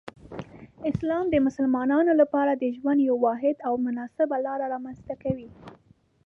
اسلام 0.91 1.25
د 1.29 1.35
مسلمانانو 1.47 2.11
لپاره 2.21 2.51
د 2.55 2.63
ژوند 2.75 2.99
یو 3.09 3.15
واحد 3.25 3.55
او 3.67 3.73
مناسب 3.85 4.29
لار 4.45 4.59
رامنځته 4.73 5.13
کوي. 5.23 5.49